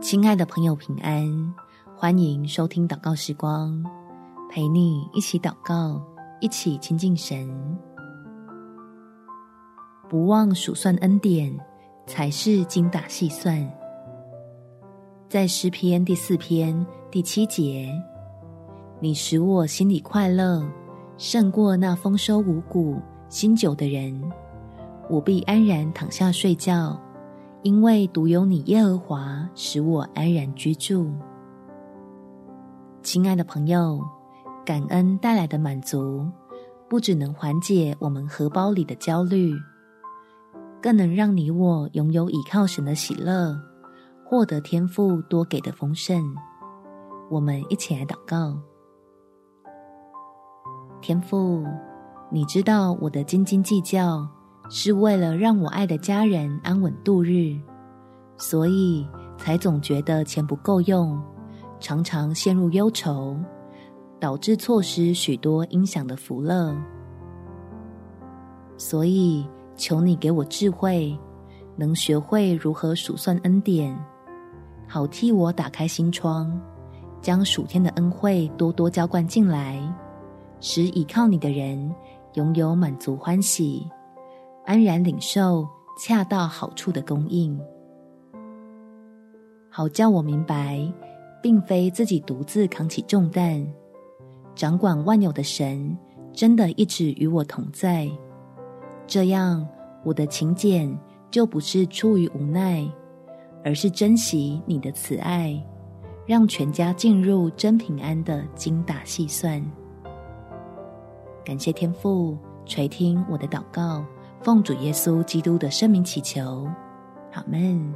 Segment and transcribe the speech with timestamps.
[0.00, 1.54] 亲爱的朋友，平安！
[1.96, 3.82] 欢迎收听祷告时光，
[4.50, 6.00] 陪你一起祷告，
[6.40, 7.48] 一起亲近神。
[10.08, 11.58] 不忘数算恩典，
[12.06, 13.68] 才是精打细算。
[15.28, 17.90] 在诗篇第四篇第七节，
[19.00, 20.62] 你使我心里快乐，
[21.16, 23.00] 胜过那丰收五谷、
[23.30, 24.22] 新酒的人。
[25.08, 27.00] 我必安然躺下睡觉，
[27.66, 31.10] 因为独有你耶和华使我安然居住。
[33.02, 34.00] 亲爱的朋友，
[34.64, 36.24] 感恩带来的满足，
[36.88, 39.52] 不只能缓解我们荷包里的焦虑，
[40.80, 43.60] 更能让你我拥有倚靠神的喜乐，
[44.24, 46.22] 获得天父多给的丰盛。
[47.28, 48.56] 我们一起来祷告：
[51.00, 51.64] 天父，
[52.30, 54.35] 你知道我的斤斤计较。
[54.68, 57.56] 是为了让我爱的家人安稳度日，
[58.36, 59.06] 所以
[59.38, 61.20] 才总觉得钱不够用，
[61.78, 63.36] 常常陷入忧愁，
[64.18, 66.74] 导致错失许多应享的福乐。
[68.76, 71.16] 所以求你给我智慧，
[71.76, 73.96] 能学会如何数算恩典，
[74.88, 76.60] 好替我打开心窗，
[77.20, 79.80] 将属天的恩惠多多浇灌进来，
[80.60, 81.94] 使倚靠你的人
[82.34, 83.88] 拥有满足欢喜。
[84.66, 87.56] 安然领受恰到好处的供应，
[89.70, 90.92] 好叫我明白，
[91.40, 93.64] 并非自己独自扛起重担，
[94.56, 95.96] 掌管万有的神
[96.32, 98.10] 真的一直与我同在。
[99.06, 99.64] 这样，
[100.04, 100.92] 我的勤俭
[101.30, 102.84] 就不是出于无奈，
[103.64, 105.64] 而是珍惜你的慈爱，
[106.26, 109.64] 让全家进入真平安的精打细算。
[111.44, 114.04] 感谢天父垂听我的祷告。
[114.42, 116.68] 奉主耶稣基督的圣名祈求，
[117.32, 117.94] 阿们。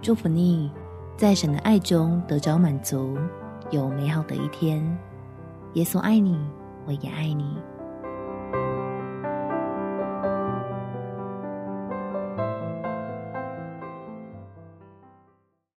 [0.00, 0.72] 祝福你，
[1.16, 3.18] 在神的爱中得着满足，
[3.70, 4.82] 有美好的一天。
[5.74, 6.38] 耶稣爱你，
[6.86, 7.58] 我也爱你。